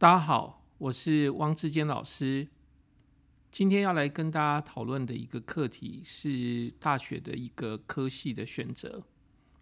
[0.00, 2.46] 大家好，我是汪志坚老师。
[3.50, 9.02] 今天要来跟大家讨论的一个课题是大学的一个科系的选择。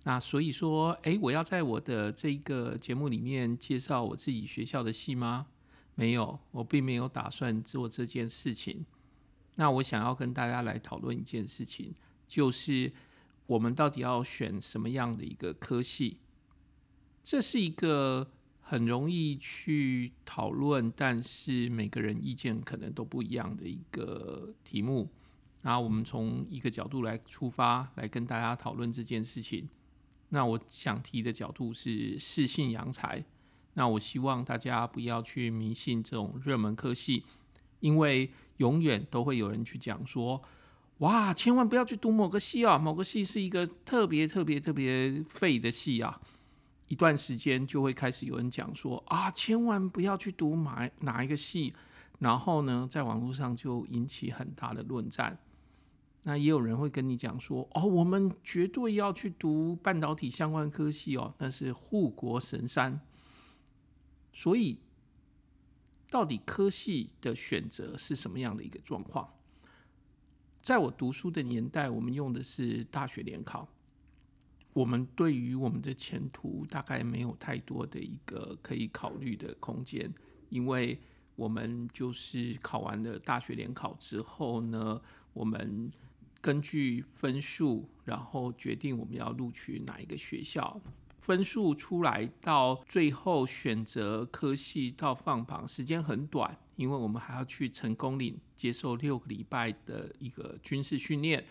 [0.05, 5.47] 那所以说，哎，我要在我的这一个节目里面介绍我自己学校的系吗？
[5.95, 8.85] 没有，我并没有打算做这件事情。
[9.55, 11.95] 那我想要跟大家来讨论一件事情，
[12.29, 12.93] 就是
[13.47, 16.19] 我们到底要选什么样的一个科系？
[17.25, 18.31] 这是一个
[18.69, 25.09] 很容易去讨论，但是每个人意见可能都不一样的一个题目。
[25.63, 29.69] 然后我们从一个角度来出发，来跟大家讨论这件事情。
[30.31, 33.25] 那我想提的角度是适性扬才。
[33.75, 37.23] 那我希望大家不要去迷信这种热门科系，
[37.79, 40.43] 因为永远都会有人去讲说，
[40.99, 46.21] 哇，千万不要去读某个系啊，某个系是一个特别特别特别废的系啊。
[46.89, 51.75] 一段时间就会开始有人讲说，啊，千万不要去读哪哪一个系，
[52.19, 55.39] 然后呢，在网络上就引起很大的论战。
[56.23, 63.01] 那也有人会跟你讲说，哦，我们绝对要去读半导体相关科系哦，那是护国神山。
[64.33, 64.81] 所以，
[66.11, 69.35] 到底科系的选择是什么样的一个状况？
[70.61, 73.69] 在我读书的年代，我们用的是大学联考，
[74.77, 80.13] 我们对于我们的前途大概没有太多的一个可以考虑的空间，
[80.51, 81.01] 因为
[81.35, 85.01] 我们就是考完了大学联考之后呢，
[85.33, 85.91] 我们。
[86.39, 90.81] 根据分数，然后决定我们要录取哪一个学校。
[91.19, 101.45] 分数出来到最后选择科系到放榜时间很短，因为我们还要去成功岭接受六个礼拜的一个军事训练，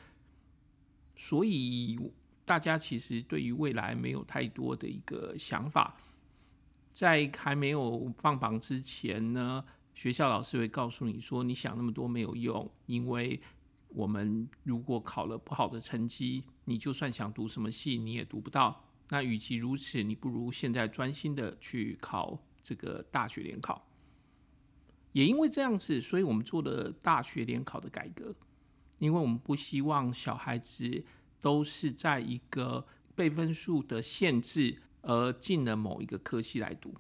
[1.18, 2.00] 所以
[2.46, 5.98] 大家其实对于未来没有太多的一个想法。
[6.94, 13.42] 在还没有放榜之前呢，学校老师会告诉你说：“你想那么多没有用，因为。”
[13.96, 18.84] 我们如果考了不好的成绩，你就算想读什么系，你也读不到。
[19.08, 23.88] 那与其如此，你不如现在专心的去考这个大学联考。
[25.14, 28.36] 也因为这样子，所以我们做了大学联考的改革，
[29.00, 31.06] 因为我们不希望小孩子
[31.46, 32.84] 都是在一个
[33.14, 36.96] 被分数的限制而进了某一个科系来读，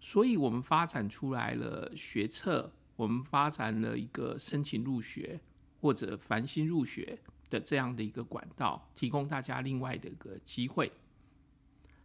[0.00, 5.40] 所以我们发展出来了学测，我们发展了一个申请入学。
[5.80, 7.16] 或者繁星入学
[7.48, 10.90] 的这样的一个管道，提供大家另外的一个机会。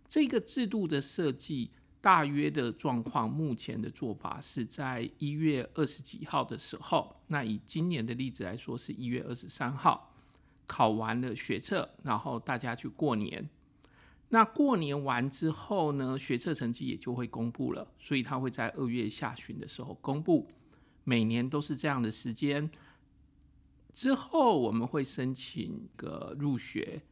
[0.07, 10.12] 这个制度的设计，大约的状况，目前的做法是在一月二十几号的时候，那以今年的例子来说，是一月二十三号
[10.65, 13.49] 考完了学测，然后大家去过年。
[14.29, 20.47] 那过年完之后呢，学测成绩也就会公布了，所以他会在二月下旬的时候公布。
[21.03, 22.71] 每年都是这样的时间。
[23.93, 27.03] 之后我们会申请个入学，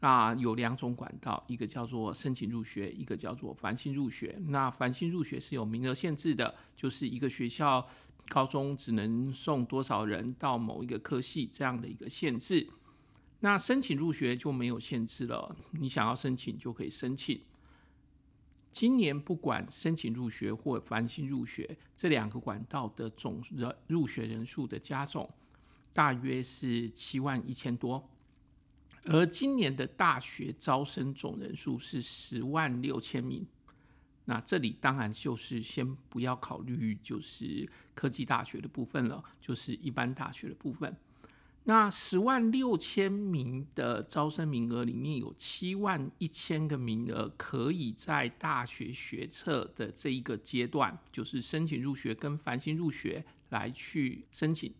[0.00, 4.36] 那有两种管道，一个叫做申请入学，一个叫做繁星入学。
[4.46, 7.86] 那繁星入学是有名额限制的，就是一个学校
[8.28, 12.66] 高中只能送多少人到某一个科系这样的一个限制。
[13.46, 17.40] 那申请入学就没有限制了，你想要申请就可以申请。
[18.72, 25.32] 今年不管申请入学或繁星入学这两个管道的总人入学人数的加总。
[25.92, 28.10] 大约是七万一千多，
[29.04, 33.46] 而今年的大学招生总人数是十万六千名。
[34.24, 40.96] 那这里当然就是先不要考虑，就是科技大学的部分了，就是一般大学的部分。
[41.68, 54.72] 那十万六千名的招生名额里面有七万一千个名额可以在大学学测的这一个阶段，就是申请入学跟繁星入学来去申请。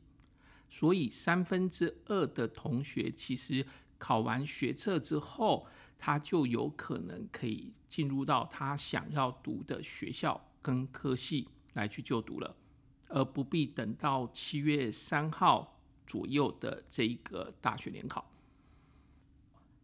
[0.71, 3.67] 所以三分之二的同学其实
[3.99, 5.67] 考完学测之后，
[5.99, 12.55] 他就有可能可以进入到他想要读的学校跟科系来去就读了，
[13.09, 15.76] 而不必等到七月三号
[16.07, 18.31] 左右的这一个大学联考。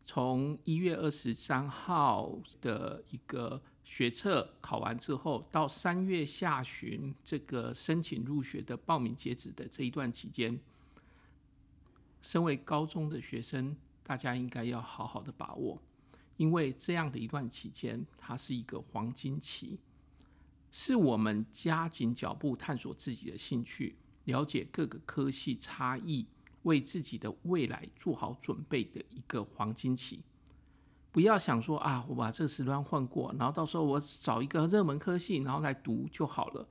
[0.05, 10.59] 从一月二十三号的一个学测考完之后，到三月下旬这个申请入学的报名截止的这一段期间。
[12.21, 15.81] 身为高中的学生，大家应该要好好的把握，
[16.37, 19.79] 因为这样的一段期间，它是一个黄金期，
[20.71, 26.27] 是我们加紧脚步探索自己的兴趣，了解各个科系差异，
[26.63, 30.21] 为自己的未来做好准备的一个黄金期。
[31.11, 36.67] 不要想说啊，我把这个时段换过，然后到时候我找一个热门科系，然后来读就好了。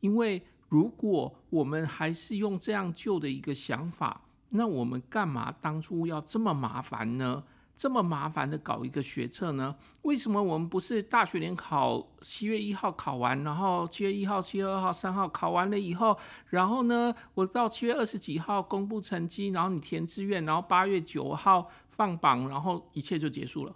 [0.00, 7.42] 因为如果我们还是用这样旧的一个想法，那我们干嘛当初要这么麻烦呢？
[7.80, 9.74] 这么麻烦的搞一个学测呢？
[10.02, 16.14] 为什么我们不是大学联考七月一号考完，然后七月一号、七月二号、三号考完了以后，
[16.48, 23.74] 然后呢，我到七月二十几号公布成绩，然后你填志愿，然后八月九号放榜，然后一切就结束了？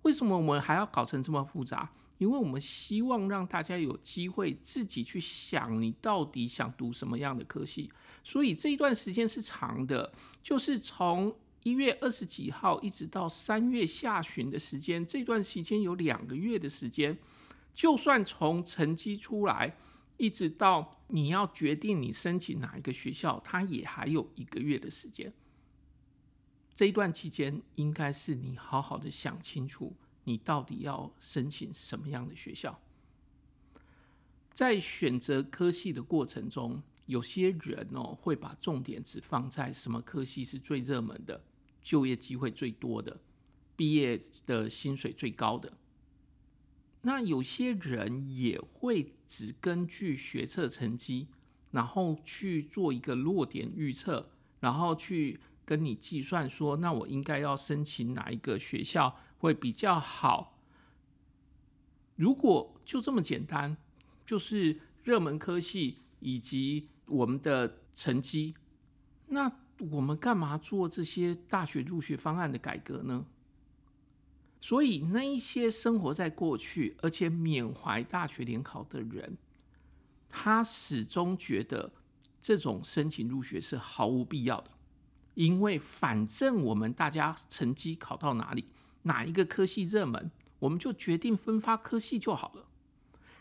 [0.00, 1.90] 为什么我们还要搞成这么复杂？
[2.16, 7.92] 因为我们希望让大家有机会自己去想，你到底想读什么样的科系。
[8.22, 10.10] 所以这一段时间是长的，
[10.42, 11.36] 就是从。
[11.64, 17.18] 一月二十几号一直到三月下旬的时间，这段时间有两个月的时间。
[17.72, 19.74] 就算从成绩出来，
[20.18, 25.32] 一直到你要决定你申请哪一个学校，它也还有一个月的时间。
[26.74, 32.78] 这一段期间，应该是你好好的想清楚，你到底要申请什么样的学校。
[34.52, 41.42] 在选择科系的过程中，有些人哦会把重点只放在什么科系是最热门的。
[41.84, 43.20] 就业机会最多的，
[43.76, 45.74] 毕业的薪水最高的，
[47.02, 51.28] 那有些人也会只根据学测成绩，
[51.72, 60.58] 然后去做一个落点预测，然后去跟你计算说，那我应该要申请哪一个学校会比较好？
[62.16, 63.76] 如果就这么简单，
[64.24, 68.54] 就是热门科系以及我们的成绩，
[69.26, 69.60] 那。
[69.90, 73.24] 我们干嘛做这些大学入学方案的改革呢？
[74.60, 79.36] 所以那一些生活在过去而且缅怀大学联考的人，
[80.28, 81.92] 他始终觉得
[82.40, 84.70] 这种申请入学是毫无必要的，
[85.34, 88.64] 因为反正我们大家成绩考到哪里，
[89.02, 90.30] 哪一个科系热门，
[90.60, 92.66] 我们就决定分发科系就好了。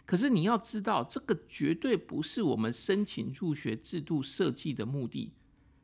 [0.06, 5.32] 可是你要知道，这个绝对不是我们申请入学制度设计的目的。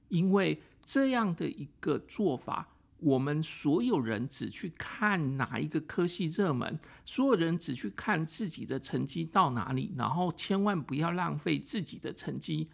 [0.10, 2.68] 因为这样的一个做法，
[3.00, 12.68] 我们所有人只去看哪一个科系热门，所有人只去看自己的成绩到哪里，然后千万不要浪费自己的成绩。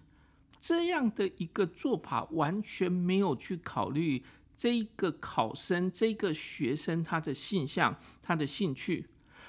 [0.59, 4.23] 这样的一个做法完全没有去考虑
[4.57, 9.05] 这一个考生、这个学生他的性向、他的兴趣。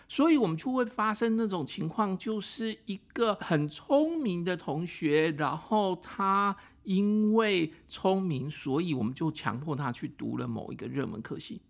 [0.09, 11.61] 所以，我们就会发生那种情况，就是一个很聪明的同学，然后他因为聪明，所以我们就强迫他去读了某一个热门科系。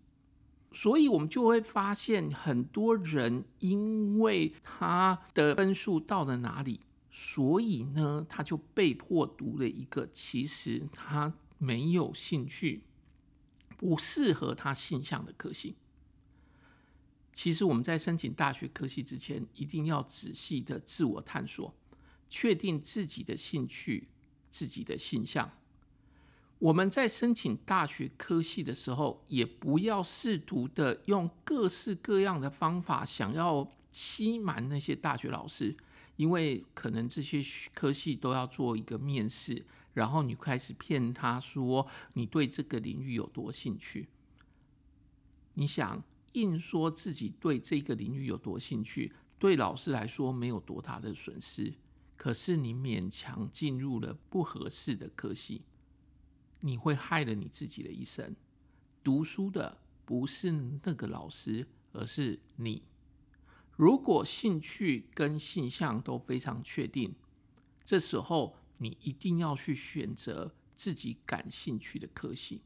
[0.71, 12.83] 所以我们就会发现，很多人因为他的分数到了哪里，所以呢，他就被迫读了一个其实他没有兴趣、
[13.77, 15.75] 不适合他性向的科系。
[17.37, 21.71] 其实我们在申请大学科系之前，一定要仔细的自我探索，
[22.27, 24.07] 确定自己的兴趣、
[24.49, 25.51] 自己的性向。
[26.57, 35.77] 我们在申请大学科系的时候，也不要试图的用各式各样的方法，想要欺瞒那些大学老师，
[36.15, 37.39] 因为可能这些
[37.75, 39.63] 科系都要做一个面试，
[39.93, 44.07] 然后你开始骗他说你对这个领域有多兴趣。
[45.53, 46.03] 你想？
[46.39, 51.73] 硬说自己对这个领域有多兴趣，对老师来说没有多大的损失。
[52.15, 55.63] 可是你勉强进入了不合适的科系，
[56.61, 58.35] 你会害了你自己的一生。
[59.03, 60.51] 读书的不是
[60.83, 62.83] 那个老师，而是你。
[63.75, 67.15] 如果兴趣跟性向都非常确定，
[67.85, 72.61] 这时候你一定要去选择自己感兴趣的科系。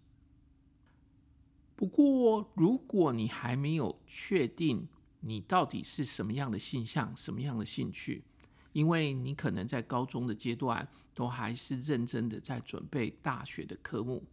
[1.81, 4.87] 不过，如果你还没有确定
[5.19, 8.23] 你到底是什么样的性向、什么样的兴趣，
[8.71, 14.23] 因为你可能在高中的阶段都还是认真的在准备大学的科目，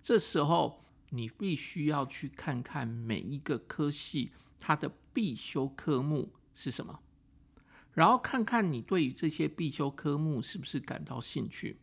[0.00, 7.00] 这时候你必须要去看看每一个科系它的必修科目是什么，
[7.92, 11.76] 然后看看你对于这些必修科目是不是感到兴趣。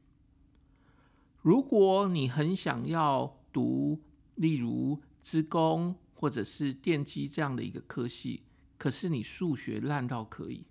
[1.43, 4.01] 如果你很想要读，
[4.39, 8.41] 例如资工或者是电机这样的一个科系，
[8.77, 10.65] 可是你数学烂到可以，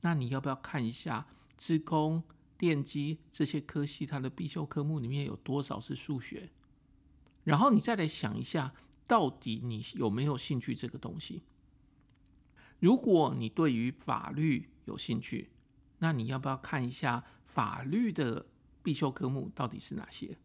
[0.00, 1.26] 那你要不要看一下
[1.58, 2.22] 资工、
[2.56, 6.50] 电机这些科系它的必修科目里面有多少是数学？
[7.44, 8.72] 然后你再来想一下，
[9.06, 11.42] 到底你有没有兴趣这个东西？
[12.78, 15.50] 如果你对于法律有兴趣，
[15.98, 18.46] 那你要不要看一下法律的
[18.82, 20.38] 必修科目到底是哪些？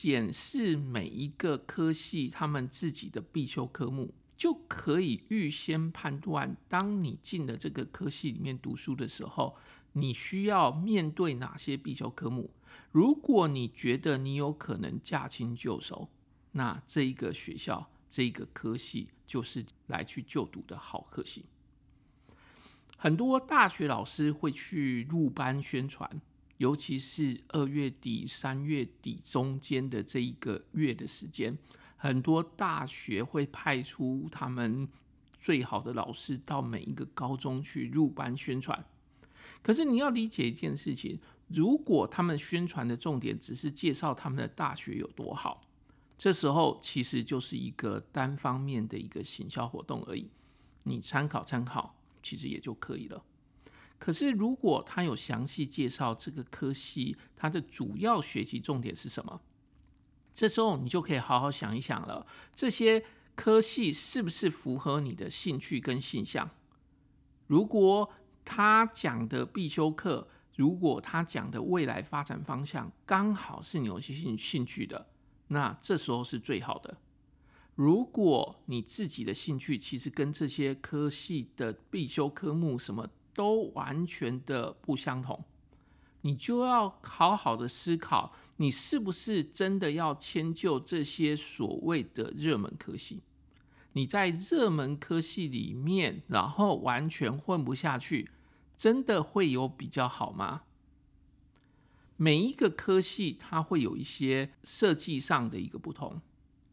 [0.00, 9.54] 检视每一个科系他们自己的必修科目，就可以预先判断，当你进了这个科系里面读书的时候，
[9.92, 12.50] 你需要面对哪些必修科目。
[12.90, 16.08] 如果你觉得你有可能驾轻就熟，
[16.50, 21.44] 那这一个学校、这一个科系就是来去就读的好科系。
[22.96, 26.20] 很多大学老师会去入班宣传。
[26.58, 31.56] 尤其是二月底、三月底中间的这一个月的时间，
[31.96, 34.88] 很多大学会派出他们
[35.38, 38.84] 最好的老师到每一个高中去入班宣传。
[39.62, 41.18] 可是你要理解一件事情：
[41.48, 45.66] 如果他们宣传的重点只是介绍他们的大学有多好，
[46.16, 50.30] 这时候其实就是一个单方面的一个行销活动而已。
[50.84, 53.24] 你参考参考，其实也就可以了。
[54.02, 59.40] 可是，如果他有详细介绍这个科系，它的主要学习重点是什么？
[60.34, 62.26] 这时候你就可以好好想一想了。
[62.52, 63.04] 这些
[63.36, 66.50] 科系是不是符合你的兴趣跟性向？
[67.46, 68.10] 如果
[68.44, 75.06] 他讲的必修课，如果他讲的未来发展方向刚好是你有些兴兴趣的，
[75.46, 76.98] 那这时候是最好的。
[77.76, 85.44] 如果你自己的兴趣其实跟这些科系的必修科目什么，都完全的不相同，
[86.20, 93.22] 你就要好好的思考，你是不是真的要迁就这些所谓的热门科系？
[93.94, 98.30] 你在热门科系里面，然后完全混不下去，
[98.76, 100.62] 真的会有比较好吗？
[102.16, 106.20] 每一个科系它会有一些设计上的一个不同，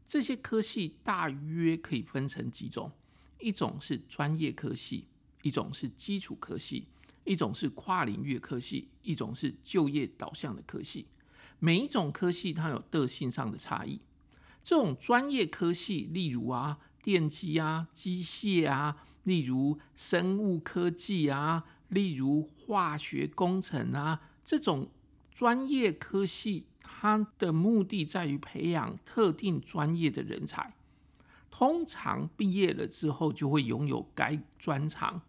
[0.05, 2.91] 这些科系大约可以分成几种，
[3.39, 5.05] 一种是专业科系。
[5.41, 6.85] 一种是基础科系，
[7.23, 11.05] 一种是跨领域科系，一种是就业导向的科系。
[11.59, 13.99] 每一种科系它有个性上的差异。
[14.63, 24.89] 这种专业科系，例如啊电机啊、机械啊，例如生物科技啊，例如化学工程啊，这种
[25.33, 30.73] 专业科系，它的目的在于培养特定专业的人才。
[31.49, 35.21] 通常毕业了之后，就会拥有该专长。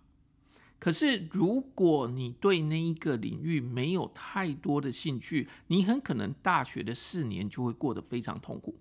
[0.80, 8.74] 可是，如果你对那一个领域没有太多的兴趣，你很可能大学的四年就会过得非常痛苦。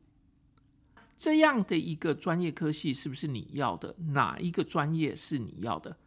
[1.18, 3.94] 这样的一个专业科系是不是你要的？
[3.98, 5.98] 哪一个专业是你要的？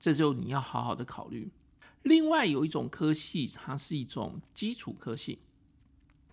[0.00, 1.52] 这就你要好好的考虑。
[2.02, 5.38] 另外有一种科系，它是一种基础科系，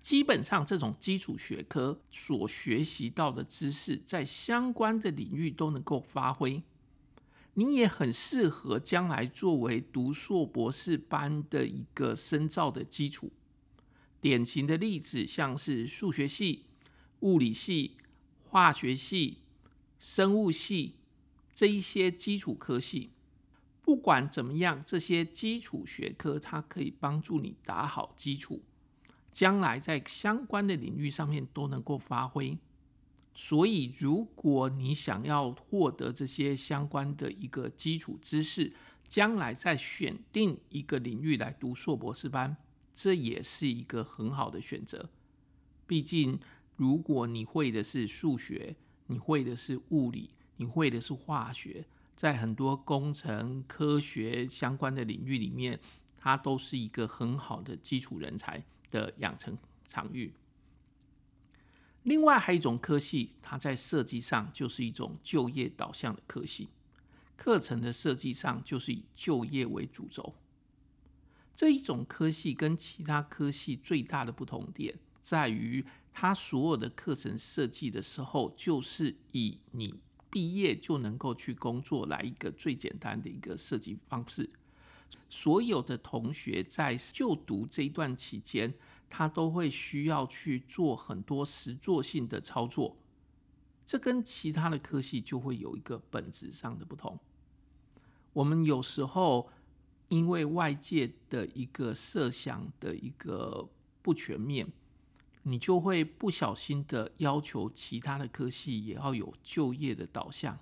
[0.02, 6.64] 基本上这种基础学科所学习到的知识，在相关的领域都能够发挥。
[7.56, 13.32] 你也很适合将来作为读硕博士班的一个深造的基础。
[14.20, 16.66] 典型的例子像是数学系、
[17.20, 17.98] 物理系、
[18.50, 19.40] 化学系、
[20.00, 20.96] 生物系
[21.54, 23.12] 这一些基础科系。
[23.82, 28.64] 不管怎么样，这些基础学科它可以帮助你打好基础，
[29.30, 32.58] 将来在相关的领域上面都能够发挥。
[33.34, 38.74] 所以，如果你想要获得这些相关的一个基础知识，
[39.08, 42.56] 将来再选定一个领域来读硕博士班，
[42.94, 45.10] 这也是一个很好的选择。
[45.88, 46.40] 毕竟，
[46.76, 48.76] 如果你会的是数学，
[49.08, 51.86] 你会的是物理，你会的是化学，
[52.16, 55.80] 在很多工程科学相关的领域里面，
[56.18, 60.32] 它都是一个很好的基础人才的养成场域。
[62.04, 66.70] 另外还有一种科系，它在设计上就是一种就业导向的科系，
[67.36, 70.36] 课程的设计上就是以就业为主轴。
[71.56, 79.96] 这一种科系跟其他科系最大的不同点在于，它所有的课程设计的时候，就是以你
[80.30, 84.50] 毕业就能够去工作来一个最简单的一个设计方式。
[85.30, 88.74] 所有的同学在就读这一段期间，
[89.16, 92.98] 他都会需要去做很多实作性的操作，
[93.86, 97.20] 这跟其他的科系就会有一个本质上的不同。
[98.34, 99.52] 我们有时候
[100.08, 103.70] 因为外界的一个设想的一个
[104.02, 104.74] 不全面，
[105.44, 110.58] 你就会不小心的要求其他的科系也要有就业的导向。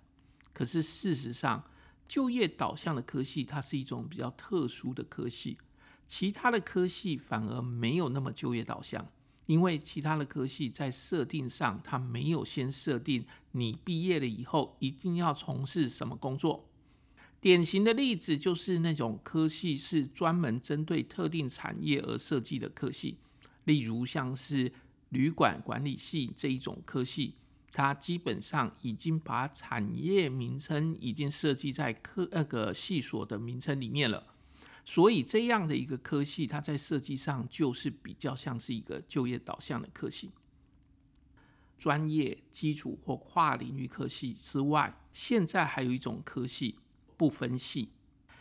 [0.51, 1.63] 可是事实上，
[2.05, 5.57] 就业导向的科系它是一种比较特殊的科系。
[6.13, 9.09] 其他的科系反而没有那么就业导向，
[9.45, 16.67] 因为其他的科系在设定上，它没有先设定你毕业了以后一定要从事什么工作。
[17.39, 23.17] 典型的例子就是那种科系是专门针对特定产业而设计的科系，
[23.63, 24.69] 例如像是
[25.07, 27.35] 旅馆管理系这一种科系，
[27.71, 34.27] 它基本上已经把产业名称已经设计在科那个系所的名称里面了。
[34.83, 40.31] 所以这样的一个科系，它在设计上就是比较像是一个就业导向的科系。
[41.77, 46.77] 专业基础或跨领域科系之外，现在还有一种科系
[47.17, 47.89] 不分系。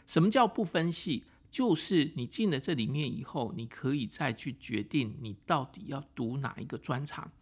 [0.07, 1.25] 什么叫不分系？
[1.51, 7.33] 就是你进了这里面以后，你可以再去决定你到底要读哪一个专长。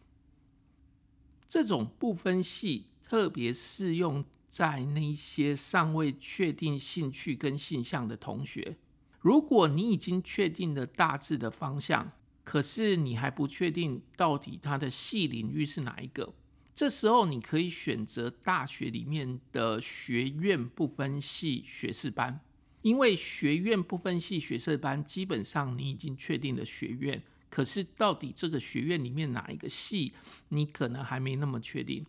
[1.47, 8.79] 这种不分系特别适用在那些尚未确定兴趣跟性向的同学。
[9.21, 12.13] 如果你已经确定了大致的方向，
[12.45, 16.35] 可是你还不确定到底它的系领域是哪一个，
[16.75, 22.41] 这时候你可以选择大学里面的学院不分系学士班。
[22.83, 27.21] 因为学院不分系学士班，基本上你已经确定了学院，
[27.51, 30.13] 可是到底这个学院里面哪一个系，
[30.51, 32.07] 你可能还没那么确定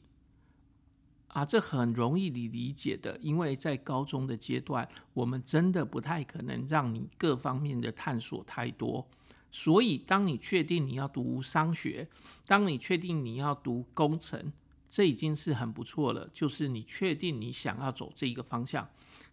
[1.30, 1.44] 啊。
[1.46, 9.08] 这很容易你理解的，因为在高中的阶段，我们真的不太可能让你各方面的探索太多。
[9.52, 12.08] 所以，当你确定你要读商学，
[12.46, 14.54] 当你确定你要读工程，
[14.90, 16.30] 这已经是很不错了。
[16.32, 18.88] 就是你确定你想要走这一个方向。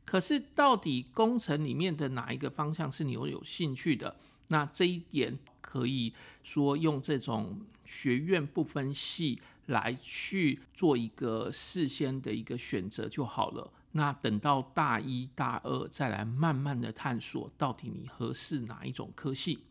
[0.07, 4.17] 可是，到底工程里面的哪一个方向是你有有兴趣的？
[4.49, 13.73] 那这一点可以说用这种学院不分系来去做一个事先的一个选择就好了。
[13.93, 19.65] 那等到大一大二再来慢慢的探索，到底你合适哪一种科系。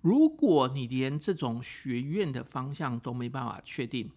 [0.00, 4.10] 如果你连这种学院的方向都没办法确定，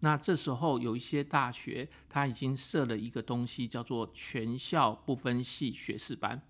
[0.00, 6.40] 那这时候有一些大学，它已经设了一个东西，叫做全校不分系学士班。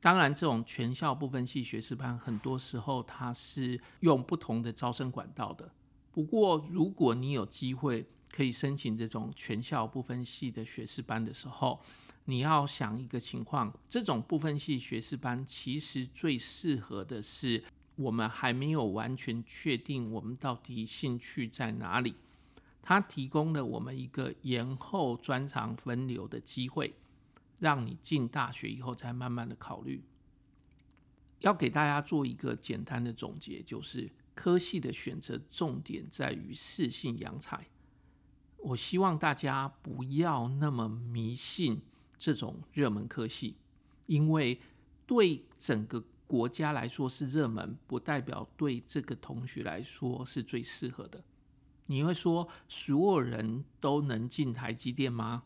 [0.00, 5.70] 当然，这种全校不分系学士班，很多时候它是用不同的招生管道的。
[6.16, 11.78] 不过，如果你有机会可以申请这种全校不分系的学士班的时候，
[12.24, 17.62] 你要想一个情况，这种不分系学士班其实最适合的是
[17.96, 22.14] 我们还没有完全确定我们到底兴趣在哪里。
[22.80, 26.94] 它提供了我们一个延后专长分流的机会，
[27.58, 30.02] 让你进大学以后再慢慢的考虑。
[31.40, 37.66] 要给大家做一个简单的总结，就是科系的选择重点在于适性扬才。
[38.58, 41.80] 我希望大家不要那么迷信
[42.18, 43.56] 这种热门科系，
[44.06, 44.60] 因为
[45.06, 51.24] 对整个国家来说是热门，不代表对这个同学来说是最适合的。
[51.86, 55.44] 你会说所有人都能进台积电吗？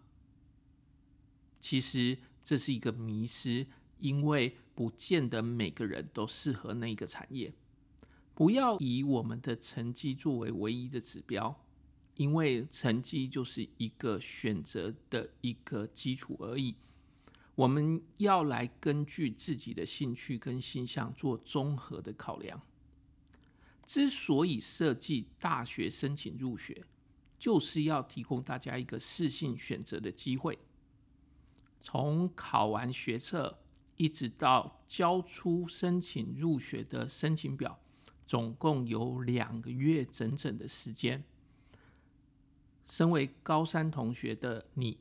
[1.60, 3.66] 其实这是一个迷失，
[3.98, 7.52] 因为不见得每个人都适合那个产业。
[8.40, 11.54] 不要以我们的成绩作为唯一的指标，
[12.14, 16.74] 因为成绩就是一个选择的一个基础而已。
[17.54, 22.58] 我们要来根据自己的兴趣跟性向做综合的考量。
[23.86, 26.82] 之所以设计大学申请入学，
[27.38, 30.58] 就是要提供大家一个适性选择的机会。
[31.78, 33.58] 从考完学测
[33.98, 37.78] 一直到交出申请入学的申请表，
[38.30, 41.24] 总共有两个月整整的时间。
[42.86, 44.98] 身为高三同学的你，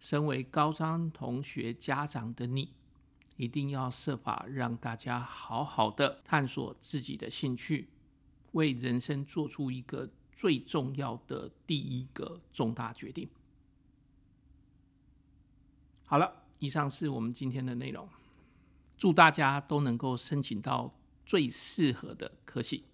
[0.00, 2.72] 身为高三同学家长的你，
[3.36, 7.90] 一定要设法让大家好好的探索自己的兴趣。
[8.52, 13.28] 为人生做出一个最重要的第一个重大决定。
[16.06, 18.08] 好了，以上是我们今天的内容。
[18.96, 20.94] 祝大家都能够申请到
[21.26, 22.84] 最适合的科系。